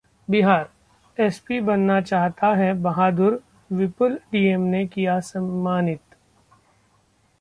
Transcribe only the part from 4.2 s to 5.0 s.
DM ने